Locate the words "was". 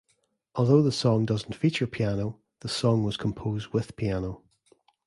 3.03-3.17